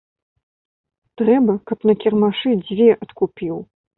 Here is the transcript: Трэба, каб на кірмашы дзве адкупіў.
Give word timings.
Трэба, 1.21 1.55
каб 1.71 1.85
на 1.91 1.95
кірмашы 2.03 2.51
дзве 2.65 2.87
адкупіў. 3.07 3.55